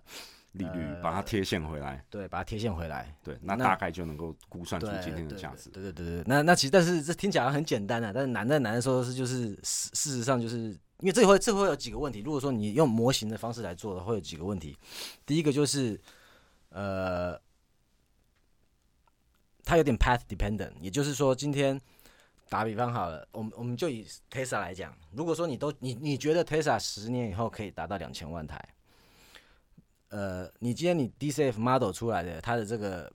[0.52, 5.70] 利率把它贴现回来，对，把它贴现回来，对，那大概就能够估算出今天的价值。
[5.70, 10.56] 对对对对，那那其实但是这听起来很简单啊，但是难在难的时候是就是事事实上就是
[10.98, 14.78] 因为这会这会有几个问题，如果说你用模型的方式来做的，会有几个问题。
[15.26, 15.98] 第一个就是。
[16.72, 17.40] 呃，
[19.64, 21.80] 它有点 path dependent，也就是说，今天
[22.48, 28.62] 打比方好了，我们我们就以 Tesla 来讲，如果说你都你你觉得 Tesla 十年以后可以达到两千万台，
[30.08, 33.10] 呃，你今天你 DCF model 出来的它的这个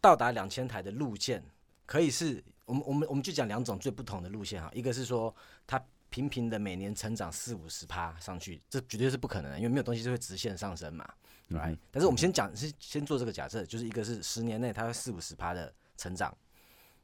[0.00, 1.42] 到达两千台的路线，
[1.84, 5.34] 可以是我们我们我们就讲两种最不同的路线哈，一个是说
[5.66, 11.06] 它频频的每年成长四五十趴上去，这绝对是不可能的，因为没有东西是会直线上升嘛，
[11.48, 11.70] 对吧？
[11.90, 16.36] 但是我们先讲是先做这个假设，就是一个是十年内它会四五十趴的成长，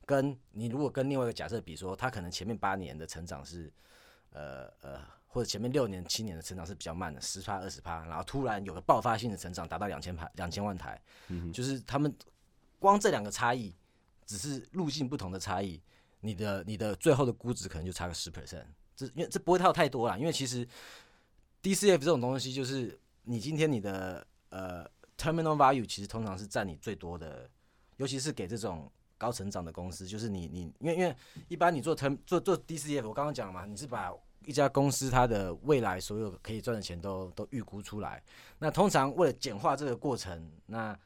[0.07, 3.72] 跟你如果跟另外一个假设比说，它可能前面八年的成长是
[4.33, 11.01] 呃呃，或者前面六年七年的成长是比较慢的，十趴二十趴，然后突然有个爆发性的成长，达到两千趴两千万台，
[11.53, 12.14] 就是他们
[12.79, 13.74] 光这两个差异。
[14.27, 15.81] 只是路径不同的差异，
[16.20, 18.62] 你的你的最后的估值可能就差个十 percent，
[18.94, 20.68] 这因为这不会套太多啦，因为其实
[21.62, 24.83] DCF 这种东西就是你今天你的呃
[25.19, 27.47] terminal value 其实通常是占你最多的，
[27.99, 31.14] 尤其是给这种高成长的公司，就是你你因为因为
[31.49, 34.11] 一般你做 term 做做 DCF，我刚刚讲了嘛，你是把
[34.47, 38.23] 一家公司它的未来所有可以赚的钱都都预估出来，
[38.59, 40.99] 那通常为了简化这个过程，那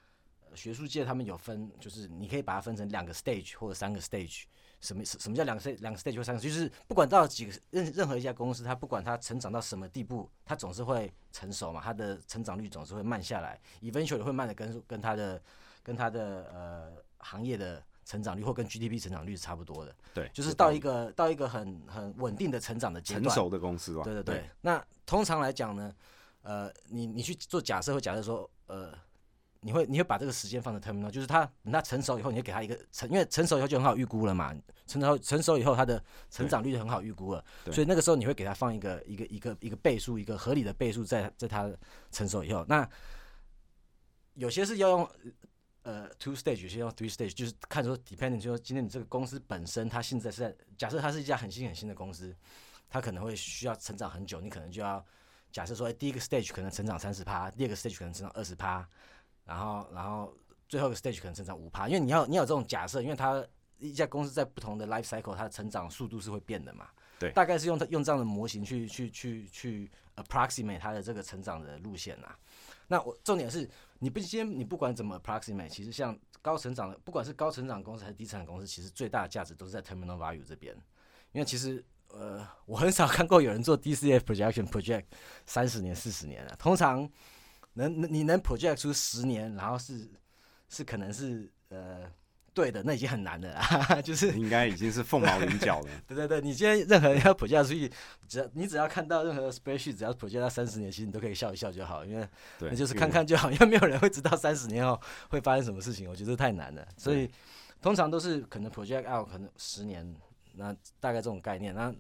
[0.55, 4.45] 学术界他们有分，就是你可以把它分成两个 stage 或者三个 stage。
[4.83, 6.41] 什么什么叫两个 stage 两个 stage 或三个？
[6.41, 11.81] 就是不管到几个任任何一家公司，它不管它成长到什么地步，它总是会成熟嘛。
[11.83, 15.41] 它的成长率总是会慢下来，eventually 会慢的跟跟它的
[15.83, 19.95] 跟它的呃行业的成长率或跟 GDP 成长率是差不多的。
[20.13, 23.25] 对，就是到一个到一个很很稳定的成长的阶段。
[23.25, 24.03] 成熟的公司吧。
[24.03, 24.51] 对对对。
[24.61, 25.95] 那通常来讲呢，
[26.43, 28.93] 呃，你你去做假设，或假设说，呃。
[29.65, 34.53] 你会你会把这个时间放在 terminal，就是它等它成熟以后，你会给它一个成，因为成熟以后就很好预估了嘛。
[34.89, 37.45] 成熟成熟以后，它的成长率就很好预估了。
[37.71, 41.73] 所以那个时候你会给它放一个一个一个一个倍数，一个合理的倍数在在它
[42.11, 42.65] 成熟以后。
[42.69, 42.87] 那
[44.35, 45.11] 有些是要用
[45.83, 52.35] 呃 two stage，有些用 three stage，就是看说 depending，就说今天你这个公司本身它现在是在假设它是一家很新很新的公司，
[52.91, 55.05] 它可能会需要成长很久，你可能就要
[55.53, 58.89] 假设说，哎，第一个 stage 可能成长三十趴，第二个 stage 可能成长二十趴。
[59.53, 60.35] 然后，然后
[60.67, 63.47] 最后一个 stage 可能成长五趴，因为你要你有这种假设，因为它
[63.79, 66.89] 一家公司在不同的 life cycle，它的成长速度是会变的嘛。
[67.19, 72.35] 对，大概是用用这样的模型去去去去 approximate 它的这个成长的路线呐。
[72.89, 80.75] 那我重点是，你不今天你不管怎么 approximate，其实像高成长的，不管是高成长公司还是低成长公司，其实最大的价值都是在 terminal value 这边。
[81.33, 85.05] 因为其实呃，我很少看过有人做 DCF projection project
[85.45, 87.07] 三十年、四十年了，通常。
[87.75, 90.11] 能能你能 project 出十年，然后是
[90.69, 92.01] 是可能是呃
[92.55, 93.59] 对的，那已经很难了，
[94.05, 95.89] 就是应该已经是凤毛麟角了。
[96.07, 97.91] 对对对，你今天任何人要 project 出去，
[98.29, 102.29] 只要你只要看到任何 spreadsheet，只要 project 到三十年，其实你都可以笑一笑就好，因为
[102.61, 106.87] 那就是看看就好，因为没有人会知道三十年后会发生什么事情，我觉得太难了。
[106.99, 107.31] 所以
[107.81, 110.15] 通常都是可能 project out 可能十年，
[110.55, 111.75] 那大概这种概念。
[111.75, 111.95] 那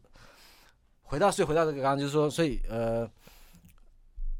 [1.02, 3.10] 回到所以回到这个刚刚就是说，所以呃。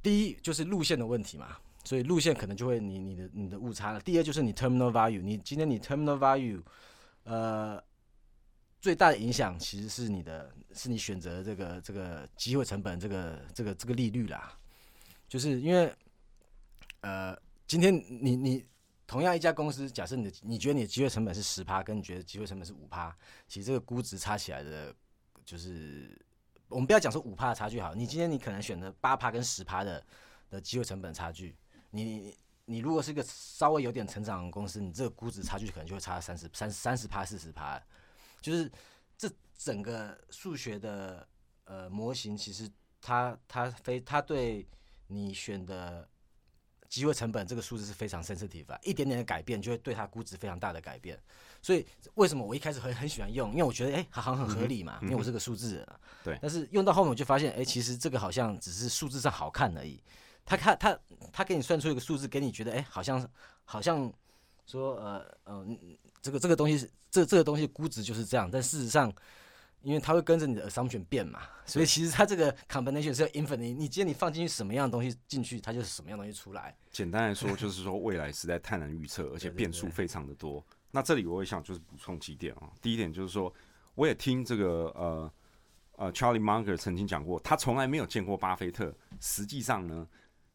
[0.02, 4.00] 第一就是路线的问题嘛，所以路线可能就会你你的你的误差了。
[4.00, 6.60] 第二就是你 terminal value，你今天你 terminal value，
[7.22, 7.80] 呃，
[8.80, 14.58] 最大的影响其实是你的，是你选择这个这个机会成本这个这个这个利率啦。
[15.28, 15.94] 就是因为，
[17.02, 17.38] 呃，
[17.68, 18.66] 今天你你
[19.06, 24.92] 同样一家公司，假设你的你觉得你的机会成本是十趴，跟你觉得机会成本是五趴，其实这个估值差起来的，
[25.44, 26.20] 就是。
[26.72, 30.04] 我们不要讲说五趴的差距好，你今天你可能选择八趴跟十趴的
[30.50, 31.54] 的机会成本差距，
[31.90, 37.80] 你你如果是一个稍微有点成长的公司，你这个估值差距可能就会差三十三三十趴四十趴，
[38.40, 38.70] 就是
[39.16, 41.26] 这整个数学的
[41.64, 44.66] 呃模型，其实它它非它对
[45.06, 46.08] 你选的。
[46.92, 51.18] 机会成本这个数字是非常 sensitive 啊，一点点的改变就会对它估值非常大的改变。
[51.62, 53.50] 所以为什么我一开始很很喜欢用？
[53.52, 55.88] 因为我觉得哎，好像很合理嘛，因为我是个数字人。
[56.22, 56.38] 对。
[56.42, 59.98] 但是用到后面我就发现，哎，其实这个好像只是数字上好看而已。
[60.44, 60.98] 他看他
[61.33, 63.26] 他给你算出一个数字，给你觉得哎，好像
[63.64, 64.12] 好像
[64.66, 65.66] 说呃呃，
[66.20, 69.11] 这个这个东西是这这个东西估值就是这样，但事实上。
[69.83, 73.75] 因为它会跟着你的 assumption 变嘛，所以其实它这个 combination 是要 infinite。
[73.75, 76.77] 你今天你放进去什么样的东西进去，它就是什么样东西出来。
[76.90, 80.64] 简单来说，就是说未来实在太难预测，而且变数非常的多。
[80.90, 82.70] 那这里我也想就是补充几点啊。
[82.80, 83.53] 第一点就是说，
[83.95, 85.33] 我也听这个呃
[85.97, 90.07] 呃 Charlie Munger 曾经讲过，他从来没有见过巴菲特实际上呢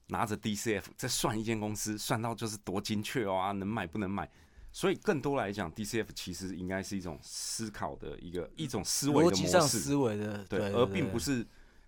[0.08, 4.30] 拿着 DCF 在算一间公司，算到就是多精确哦啊，能买不能买。
[4.72, 11.44] 所以更多来讲，DCF 其实应该是一种思考的一个一种思维的模式，思维的对，而并不是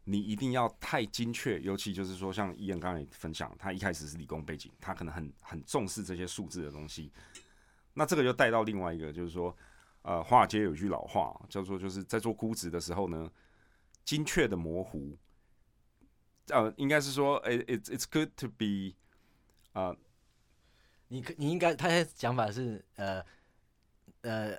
[0.06, 1.60] 你一定要太精确。
[1.60, 7.12] 尤其就是说，像伊恩刚才分享，他一开始是理工背景，他可能很很重视这些数字的东西。
[7.94, 9.56] 那这个就带到另外一个，就是说，
[10.02, 13.30] 呃，华尔街有一句老话叫做，就是在做估值的时候呢，
[14.04, 15.16] 精确的模糊，
[16.48, 18.96] 呃，应该是说，it it's it's good to be，
[19.74, 19.96] 啊。
[21.10, 23.22] 你可你应该，他的讲法是，呃，
[24.22, 24.58] 呃，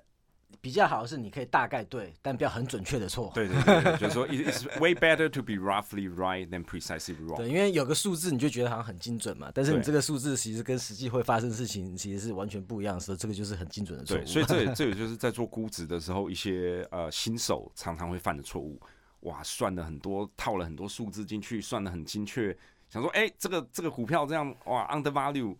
[0.61, 3.33] 比较好的是你可以大概对，但不要很准确的错。
[3.35, 7.37] 对对对，就是说，it's way better to be roughly right than precisely wrong。
[7.37, 14.21] 对，因为有个数字你就觉得好像很精准嘛，但是你这个数字其实跟实际会发生事情其实是完全不一样的时候，这个就是很精准的错误。
[14.21, 18.81] 对，所以这这也就是在做估值的时候，一些呃新手常常会犯的错误。
[19.21, 22.57] 哇，算了很多，套了很多数字进去，算的很精确，
[22.89, 25.55] 想说，哎，这个这个股票这样，哇，under value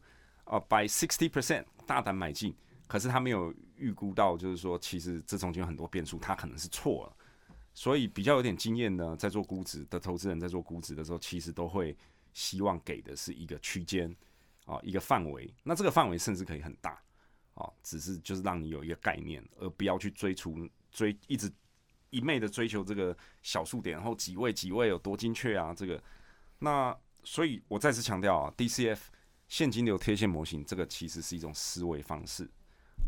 [0.51, 2.53] 啊，by sixty percent，大胆买进。
[2.89, 7.17] 可是他没有预估到，就是说，其实这中间有很多变数，他可能是错了。
[7.73, 11.97] 所以比较有点经验呢，在做估值的投资人，在做估值的时候，其实都会
[12.33, 14.13] 希望给的是一个区间
[14.65, 15.55] 啊，一个范围。
[15.63, 17.01] 那这个范围甚至可以很大
[17.55, 21.49] 啊，只是就是让你有一个概念，而不要去追逐追一直
[22.11, 25.73] 一昧的追求这个小数点，然后几位几位有多精确啊？
[25.73, 26.03] 这个
[26.59, 28.99] 那所以我再次强调啊，DCF
[29.51, 32.49] 现金流贴现模型，这个其实是一种思维方式。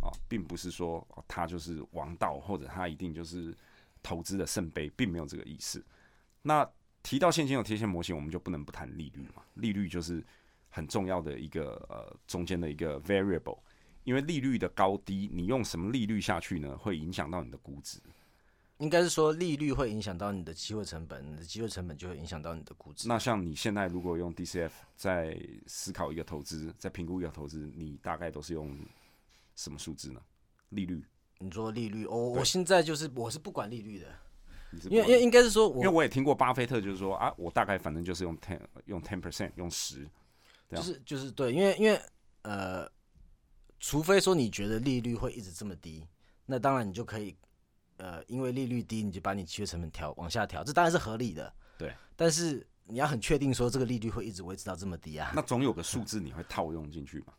[0.01, 3.57] 啊，并不是说它就是王道，或者它一定就是
[4.03, 5.84] 投资的圣杯，并没有这个意思。
[6.40, 6.68] 那
[7.05, 9.45] 提到现金流贴现模型，我们就不能不谈利率嘛？
[9.55, 10.24] 利率就是
[10.70, 13.61] 很重要的一个呃中间的一个 variable，
[14.03, 18.01] 因为利率的高低，你用什么利率下去呢，会影响到你的估值。
[18.83, 23.09] 应该是说利率会影响到你的机会成本，你的机会成本就会影响到你的估值。
[23.09, 28.76] 那像你现在如果用 DCF 在思考一个投资，在评估一个投资，你大概都是用。
[29.55, 30.20] 什么数字呢？
[30.70, 31.05] 利率？
[31.39, 32.07] 你说利率？
[32.07, 34.07] 哦，我现在就是我是不管利率的，
[34.89, 40.09] 因为因为应该是说，因为我也听过巴菲特就是说啊，我大概反正就是用 ten 用 ten percent 用十，
[40.70, 42.01] 就是就是对，因为因为
[42.41, 42.91] 呃，
[43.78, 46.09] 除非说你觉得利率会一直这么低，
[46.47, 47.37] 那当然你就可以
[47.97, 51.53] 呃，因为利率低，你就把你契约成本调往下调，这当然是合理的。
[51.78, 55.32] 对，但是你要很确定说这个利率会一直维持到这么低啊？
[55.34, 57.32] 那总有个数字你会套用进去嘛？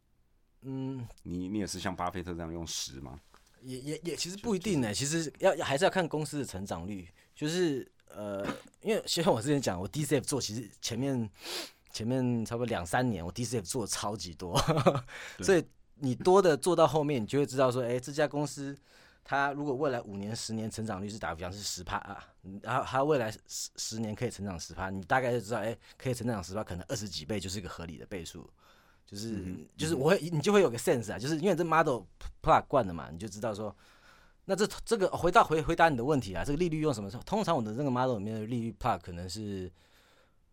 [0.62, 3.18] 嗯，你你也是像巴菲特这样用十吗？
[3.62, 4.92] 也也也，其实不一定呢。
[4.92, 7.06] 其实要还是要看公司的成长率。
[7.34, 8.46] 就是呃，
[8.82, 11.30] 因为像我之前讲，我 DCF 做，其实前面
[11.92, 14.58] 前面差不多两三年，我 DCF 做超级多。
[15.40, 18.76] 所以你多的做到后面，你就会知道说，哎，这家公司
[19.30, 22.26] 它如果未来五年、十年成长率是打比方是十趴啊，
[22.62, 28.50] 然后它未来十十年可以成长十趴，你大概就知道，哎，可以成长十趴，可能二十几倍就是一个合理的倍数。
[29.06, 29.44] 就是
[29.76, 32.02] 就是我会你就会有个 sense 啊，就是因为这 model
[32.42, 33.72] plug 惯的嘛，你就知道说，
[34.46, 37.08] 那这这个回到回回答你的问题啊，这个利率用什么？
[37.24, 39.70] 通常我的这个 model 里面的利率 plug 可能是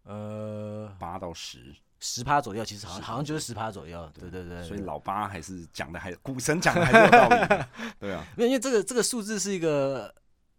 [0.03, 4.63] 呃八到十十趴左右，其实好像好像就是十趴左右，对对对。
[4.63, 7.65] 所以老八还是讲的还股神讲的还是有道理，
[7.99, 8.25] 对啊。
[8.37, 10.13] 因为因为这个这个数字是一个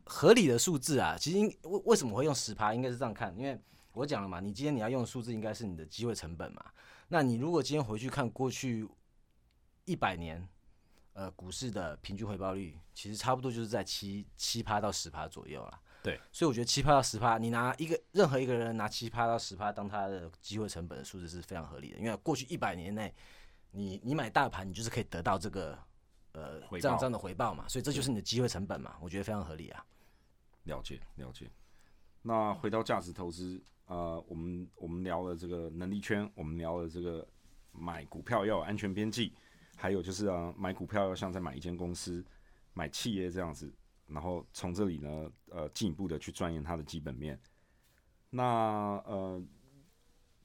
[0.04, 2.74] 合理的数字啊，其实为为什么会用十趴？
[2.74, 3.58] 应该是这样看，因为
[3.92, 6.64] 我讲了嘛，你今天你要用的数字应该是你的机会成本嘛。
[7.08, 8.88] 那你如果今天回去看过去
[9.84, 10.46] 一百年，
[11.12, 15.80] 呃，股市的平均回报率，其实差不多就是在七七趴到十趴左右了。
[16.02, 23.12] 对，所以我觉得七趴到十趴，你拿一个任何一个人拿七趴到十趴当他的机会成本的数字是非常合理的，因为过去一百年内，
[23.72, 25.78] 你你买大盘，你就是可以得到这个
[26.32, 29.84] 呃这样这样的回报嘛，所以这就是你的机会成本嘛，我觉得非常合理啊。
[30.64, 31.50] 了解了解。
[32.22, 33.62] 那回到价值投资。
[33.86, 37.26] 呃，我们我们聊了这个能力圈，我们聊了这个
[37.72, 39.32] 买股票要有安全边际，
[39.76, 42.22] 还有就是啊，买股票要像在买一间公司、
[42.74, 43.72] 买企业这样子，
[44.08, 47.38] 然后从这里呢，呃，进一步的去钻研它的基本面。
[48.30, 49.42] 那呃，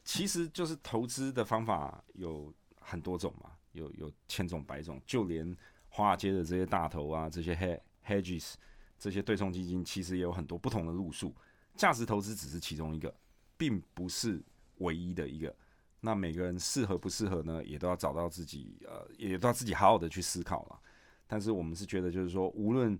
[0.03, 5.55] 其实就是投资的方法有很多种嘛，有有千种百种，就连
[5.89, 8.53] 华尔街的这些大头啊，这些 hedges
[8.99, 11.35] 这些对冲基金，其实也有很多不同的路数，
[11.75, 13.13] 价值投资只是其中一个。
[13.55, 14.43] 并不是
[14.79, 15.55] 唯一的一个，
[16.01, 20.79] 那每个人适合不适合呢，也都要找到自己，呃，也都要自己好好的去思考了。
[21.27, 22.99] 但是我们是觉得，就是说，无论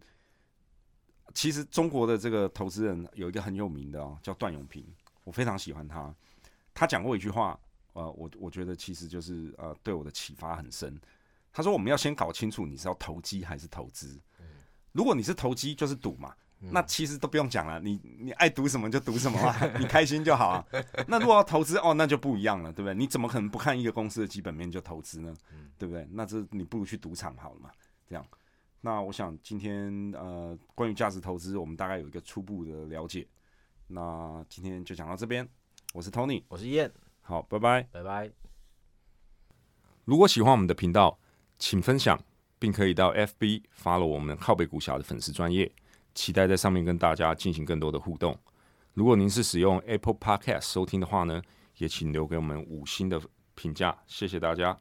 [1.34, 4.86] 其实中国的这个投资人有一个很有名的哦，叫段永平，
[5.24, 6.14] 我非常喜欢他。
[6.74, 7.60] 他讲过一句话，
[7.94, 11.00] 呃，我我觉得其实就是呃，对我的启发很深。
[11.52, 14.20] 他说，我们要先搞清楚你是要投机还是投资。
[14.92, 16.34] 如果你是投机，就是赌嘛。
[16.72, 20.66] 那其实都不用讲了，你你爱赌什么就赌什么嘛， 你开心就好啊。
[21.08, 22.96] 那如果要投资哦，那就不一样了，对不对？
[22.96, 25.36] 你怎么可能不看一个公司的基本面就投资呢？
[25.78, 26.08] 对不对？
[26.10, 27.70] 那这你不如去赌场好了嘛。
[28.08, 28.26] 这样，
[28.86, 33.26] 那我想今天呃，关于价值投资，我们大概有一个初步的了解。
[33.88, 35.48] 那今天就讲到这边，
[35.94, 38.30] 我是 Tony，我是燕，好，拜拜，拜拜。
[40.04, 41.18] 如果喜欢我们的频道，
[41.58, 42.22] 请分享，
[42.60, 45.72] 并可以到 FB follow 我们靠北股侠的粉丝专业。
[46.14, 48.38] 期待在上面跟大家进行更多的互动。
[48.94, 51.42] 如果您是使用 Apple Podcast 收听的话呢，
[51.78, 53.22] 也请留给我们五星的
[53.56, 54.78] 评价，谢谢大家。